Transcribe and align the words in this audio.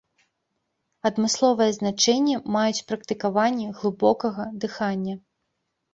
Адмысловае 1.09 1.67
значэнне 1.79 2.37
маюць 2.55 2.85
практыкаванні 2.89 3.67
глыбокага 3.81 4.51
дыхання. 4.65 5.15